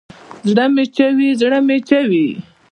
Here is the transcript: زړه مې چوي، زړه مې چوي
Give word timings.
زړه 0.49 0.65
مې 0.73 0.85
چوي، 0.97 1.27
زړه 1.41 1.59
مې 1.67 1.77
چوي 1.89 2.27